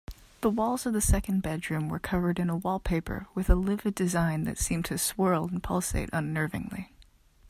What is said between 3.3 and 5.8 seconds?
with a livid design that seemed to swirl and